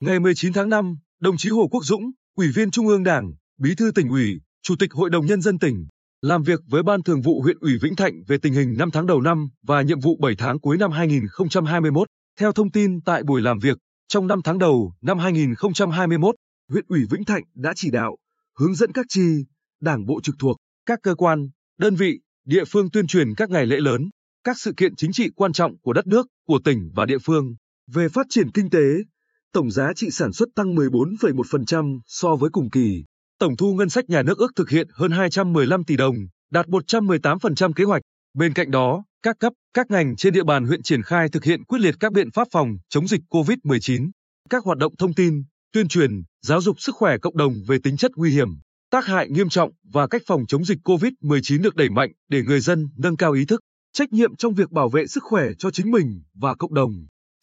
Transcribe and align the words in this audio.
Ngày 0.00 0.20
19 0.20 0.52
tháng 0.52 0.68
5, 0.68 0.96
đồng 1.20 1.36
chí 1.36 1.48
Hồ 1.48 1.68
Quốc 1.70 1.84
Dũng, 1.84 2.10
Ủy 2.36 2.48
viên 2.54 2.70
Trung 2.70 2.88
ương 2.88 3.04
Đảng, 3.04 3.32
Bí 3.58 3.74
thư 3.74 3.90
tỉnh 3.90 4.08
ủy, 4.08 4.40
Chủ 4.62 4.76
tịch 4.78 4.92
Hội 4.92 5.10
đồng 5.10 5.26
Nhân 5.26 5.40
dân 5.40 5.58
tỉnh, 5.58 5.86
làm 6.22 6.42
việc 6.42 6.60
với 6.66 6.82
Ban 6.82 7.02
Thường 7.02 7.22
vụ 7.22 7.42
huyện 7.42 7.58
ủy 7.60 7.72
Vĩnh 7.82 7.96
Thạnh 7.96 8.22
về 8.26 8.38
tình 8.42 8.52
hình 8.52 8.74
5 8.78 8.90
tháng 8.90 9.06
đầu 9.06 9.20
năm 9.20 9.48
và 9.62 9.82
nhiệm 9.82 10.00
vụ 10.00 10.16
7 10.20 10.34
tháng 10.38 10.60
cuối 10.60 10.76
năm 10.76 10.90
2021. 10.90 12.08
Theo 12.40 12.52
thông 12.52 12.70
tin 12.70 13.00
tại 13.00 13.22
buổi 13.22 13.40
làm 13.40 13.58
việc, 13.58 13.78
trong 14.08 14.26
5 14.26 14.40
tháng 14.44 14.58
đầu 14.58 14.92
năm 15.00 15.18
2021, 15.18 16.34
huyện 16.70 16.84
ủy 16.88 17.00
Vĩnh 17.10 17.24
Thạnh 17.24 17.42
đã 17.54 17.72
chỉ 17.76 17.90
đạo, 17.90 18.16
hướng 18.58 18.74
dẫn 18.74 18.92
các 18.92 19.06
chi, 19.08 19.44
đảng 19.80 20.06
bộ 20.06 20.20
trực 20.22 20.34
thuộc, 20.38 20.56
các 20.86 20.98
cơ 21.02 21.14
quan, 21.14 21.48
đơn 21.78 21.94
vị, 21.94 22.20
địa 22.46 22.64
phương 22.64 22.90
tuyên 22.90 23.06
truyền 23.06 23.34
các 23.34 23.50
ngày 23.50 23.66
lễ 23.66 23.76
lớn, 23.80 24.10
các 24.44 24.58
sự 24.58 24.72
kiện 24.76 24.96
chính 24.96 25.12
trị 25.12 25.30
quan 25.36 25.52
trọng 25.52 25.78
của 25.78 25.92
đất 25.92 26.06
nước, 26.06 26.26
của 26.46 26.60
tỉnh 26.64 26.90
và 26.94 27.06
địa 27.06 27.18
phương. 27.18 27.54
Về 27.92 28.08
phát 28.08 28.26
triển 28.30 28.50
kinh 28.50 28.70
tế, 28.70 28.80
tổng 29.52 29.70
giá 29.70 29.92
trị 29.96 30.10
sản 30.10 30.32
xuất 30.32 30.48
tăng 30.54 30.74
14,1% 30.74 32.00
so 32.06 32.36
với 32.36 32.50
cùng 32.50 32.70
kỳ. 32.70 33.04
Tổng 33.38 33.56
thu 33.56 33.74
ngân 33.74 33.88
sách 33.88 34.08
nhà 34.08 34.22
nước 34.22 34.38
ước 34.38 34.52
thực 34.56 34.70
hiện 34.70 34.88
hơn 34.92 35.10
215 35.10 35.84
tỷ 35.84 35.96
đồng, 35.96 36.14
đạt 36.50 36.66
118% 36.66 37.72
kế 37.72 37.84
hoạch. 37.84 38.02
Bên 38.34 38.54
cạnh 38.54 38.70
đó, 38.70 39.04
các 39.22 39.36
cấp, 39.38 39.52
các 39.74 39.90
ngành 39.90 40.16
trên 40.16 40.34
địa 40.34 40.44
bàn 40.44 40.64
huyện 40.64 40.82
triển 40.82 41.02
khai 41.02 41.28
thực 41.28 41.44
hiện 41.44 41.64
quyết 41.64 41.78
liệt 41.80 41.94
các 42.00 42.12
biện 42.12 42.30
pháp 42.30 42.48
phòng 42.52 42.68
chống 42.88 43.08
dịch 43.08 43.20
COVID-19, 43.30 44.10
các 44.50 44.64
hoạt 44.64 44.78
động 44.78 44.96
thông 44.96 45.14
tin, 45.14 45.42
tuyên 45.72 45.88
truyền, 45.88 46.10
giáo 46.42 46.60
dục 46.60 46.80
sức 46.80 46.94
khỏe 46.94 47.18
cộng 47.18 47.36
đồng 47.36 47.54
về 47.66 47.78
tính 47.82 47.96
chất 47.96 48.10
nguy 48.16 48.30
hiểm, 48.30 48.48
tác 48.90 49.06
hại 49.06 49.28
nghiêm 49.30 49.48
trọng 49.48 49.70
và 49.92 50.06
cách 50.06 50.22
phòng 50.26 50.46
chống 50.48 50.64
dịch 50.64 50.78
COVID-19 50.84 51.62
được 51.62 51.74
đẩy 51.74 51.90
mạnh 51.90 52.12
để 52.28 52.42
người 52.42 52.60
dân 52.60 52.88
nâng 52.98 53.16
cao 53.16 53.32
ý 53.32 53.44
thức, 53.44 53.60
trách 53.92 54.12
nhiệm 54.12 54.36
trong 54.36 54.54
việc 54.54 54.70
bảo 54.70 54.88
vệ 54.88 55.06
sức 55.06 55.22
khỏe 55.22 55.44
cho 55.58 55.70
chính 55.70 55.90
mình 55.90 56.22
và 56.34 56.54
cộng 56.54 56.74
đồng. 56.74 56.92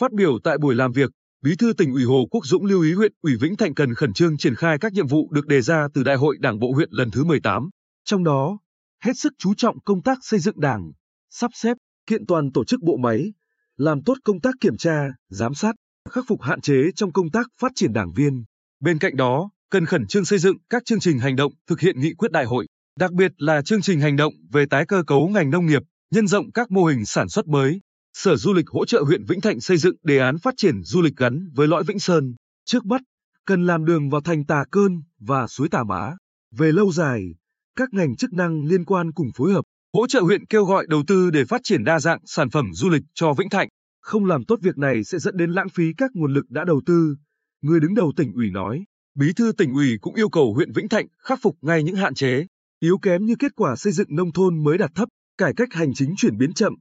Phát 0.01 0.11
biểu 0.11 0.39
tại 0.43 0.57
buổi 0.57 0.75
làm 0.75 0.91
việc, 0.91 1.11
Bí 1.45 1.55
thư 1.55 1.73
tỉnh 1.73 1.93
ủy 1.93 2.03
Hồ 2.03 2.27
Quốc 2.31 2.45
Dũng 2.45 2.65
lưu 2.65 2.81
ý 2.81 2.93
huyện 2.93 3.11
ủy 3.21 3.33
Vĩnh 3.41 3.55
Thạnh 3.55 3.73
cần 3.73 3.93
khẩn 3.93 4.13
trương 4.13 4.37
triển 4.37 4.55
khai 4.55 4.77
các 4.77 4.93
nhiệm 4.93 5.07
vụ 5.07 5.31
được 5.31 5.47
đề 5.47 5.61
ra 5.61 5.87
từ 5.93 6.03
Đại 6.03 6.15
hội 6.15 6.37
Đảng 6.39 6.59
bộ 6.59 6.71
huyện 6.71 6.89
lần 6.91 7.11
thứ 7.11 7.23
18. 7.23 7.69
Trong 8.05 8.23
đó, 8.23 8.59
hết 9.03 9.11
sức 9.15 9.33
chú 9.37 9.53
trọng 9.57 9.79
công 9.79 10.01
tác 10.01 10.17
xây 10.21 10.39
dựng 10.39 10.59
Đảng, 10.59 10.91
sắp 11.29 11.51
xếp, 11.53 11.77
kiện 12.07 12.25
toàn 12.25 12.51
tổ 12.51 12.65
chức 12.65 12.81
bộ 12.81 12.97
máy, 12.97 13.33
làm 13.77 14.03
tốt 14.03 14.17
công 14.23 14.41
tác 14.41 14.55
kiểm 14.61 14.77
tra, 14.77 15.07
giám 15.29 15.53
sát, 15.53 15.75
khắc 16.09 16.23
phục 16.27 16.41
hạn 16.41 16.61
chế 16.61 16.75
trong 16.95 17.11
công 17.11 17.29
tác 17.29 17.47
phát 17.61 17.71
triển 17.75 17.93
đảng 17.93 18.13
viên. 18.15 18.43
Bên 18.79 18.99
cạnh 18.99 19.15
đó, 19.15 19.49
cần 19.69 19.85
khẩn 19.85 20.07
trương 20.07 20.25
xây 20.25 20.39
dựng 20.39 20.57
các 20.69 20.85
chương 20.85 20.99
trình 20.99 21.19
hành 21.19 21.35
động 21.35 21.51
thực 21.67 21.79
hiện 21.79 21.99
nghị 21.99 22.13
quyết 22.13 22.31
đại 22.31 22.45
hội, 22.45 22.67
đặc 22.99 23.11
biệt 23.11 23.31
là 23.37 23.61
chương 23.61 23.81
trình 23.81 23.99
hành 23.99 24.15
động 24.15 24.33
về 24.51 24.65
tái 24.69 24.85
cơ 24.87 25.03
cấu 25.07 25.27
ngành 25.27 25.49
nông 25.49 25.65
nghiệp, 25.65 25.81
nhân 26.11 26.27
rộng 26.27 26.51
các 26.51 26.71
mô 26.71 26.85
hình 26.85 27.05
sản 27.05 27.29
xuất 27.29 27.47
mới. 27.47 27.79
Sở 28.17 28.35
Du 28.35 28.53
lịch 28.53 28.67
hỗ 28.67 28.85
trợ 28.85 29.03
huyện 29.05 29.23
Vĩnh 29.25 29.41
Thạnh 29.41 29.59
xây 29.59 29.77
dựng 29.77 29.95
đề 30.03 30.17
án 30.17 30.37
phát 30.37 30.53
triển 30.57 30.83
du 30.83 31.01
lịch 31.01 31.17
gắn 31.17 31.49
với 31.55 31.67
lõi 31.67 31.83
Vĩnh 31.83 31.99
Sơn. 31.99 32.35
Trước 32.65 32.85
mắt, 32.85 33.01
cần 33.45 33.65
làm 33.65 33.85
đường 33.85 34.09
vào 34.09 34.21
thành 34.21 34.45
Tà 34.45 34.63
Cơn 34.71 35.01
và 35.19 35.47
suối 35.47 35.69
Tà 35.69 35.83
Mã. 35.83 36.15
Về 36.51 36.71
lâu 36.71 36.91
dài, 36.91 37.21
các 37.75 37.93
ngành 37.93 38.15
chức 38.15 38.33
năng 38.33 38.65
liên 38.65 38.85
quan 38.85 39.11
cùng 39.11 39.27
phối 39.35 39.53
hợp, 39.53 39.65
hỗ 39.93 40.07
trợ 40.07 40.21
huyện 40.21 40.45
kêu 40.45 40.65
gọi 40.65 40.85
đầu 40.89 41.03
tư 41.07 41.29
để 41.29 41.45
phát 41.45 41.61
triển 41.63 41.83
đa 41.83 41.99
dạng 41.99 42.19
sản 42.25 42.49
phẩm 42.49 42.73
du 42.73 42.89
lịch 42.89 43.03
cho 43.13 43.33
Vĩnh 43.33 43.49
Thạnh. 43.49 43.67
Không 44.01 44.25
làm 44.25 44.45
tốt 44.45 44.59
việc 44.61 44.77
này 44.77 45.03
sẽ 45.03 45.19
dẫn 45.19 45.37
đến 45.37 45.51
lãng 45.51 45.69
phí 45.69 45.93
các 45.97 46.11
nguồn 46.13 46.33
lực 46.33 46.45
đã 46.49 46.63
đầu 46.63 46.81
tư, 46.85 47.15
người 47.61 47.79
đứng 47.79 47.93
đầu 47.93 48.13
tỉnh 48.15 48.33
ủy 48.33 48.51
nói. 48.51 48.83
Bí 49.15 49.33
thư 49.35 49.51
tỉnh 49.51 49.73
ủy 49.73 49.97
cũng 50.01 50.15
yêu 50.15 50.29
cầu 50.29 50.53
huyện 50.53 50.71
Vĩnh 50.71 50.89
Thạnh 50.89 51.07
khắc 51.23 51.39
phục 51.41 51.57
ngay 51.61 51.83
những 51.83 51.95
hạn 51.95 52.13
chế, 52.13 52.45
yếu 52.79 52.97
kém 52.97 53.25
như 53.25 53.35
kết 53.39 53.51
quả 53.55 53.75
xây 53.75 53.93
dựng 53.93 54.15
nông 54.15 54.31
thôn 54.31 54.63
mới 54.63 54.77
đạt 54.77 54.91
thấp, 54.95 55.09
cải 55.37 55.53
cách 55.53 55.73
hành 55.73 55.93
chính 55.93 56.15
chuyển 56.17 56.37
biến 56.37 56.53
chậm, 56.53 56.73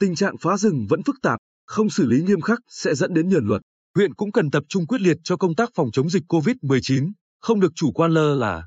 tình 0.00 0.14
trạng 0.14 0.36
phá 0.40 0.56
rừng 0.56 0.86
vẫn 0.88 1.02
phức 1.02 1.16
tạp, 1.22 1.38
không 1.66 1.90
xử 1.90 2.06
lý 2.06 2.22
nghiêm 2.22 2.40
khắc 2.40 2.58
sẽ 2.68 2.94
dẫn 2.94 3.14
đến 3.14 3.28
nhờn 3.28 3.46
luật. 3.46 3.62
Huyện 3.94 4.14
cũng 4.14 4.32
cần 4.32 4.50
tập 4.50 4.62
trung 4.68 4.86
quyết 4.86 5.00
liệt 5.00 5.16
cho 5.24 5.36
công 5.36 5.54
tác 5.54 5.70
phòng 5.74 5.90
chống 5.92 6.10
dịch 6.10 6.22
COVID-19, 6.28 7.12
không 7.40 7.60
được 7.60 7.72
chủ 7.74 7.92
quan 7.92 8.10
lơ 8.10 8.34
là. 8.34 8.66